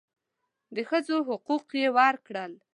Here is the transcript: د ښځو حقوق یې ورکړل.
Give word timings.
د 0.75 0.77
ښځو 0.89 1.17
حقوق 1.27 1.65
یې 1.81 1.87
ورکړل. 1.97 2.51